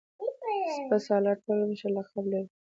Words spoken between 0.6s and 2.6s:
سپه سالار ټول مشر لقب لري.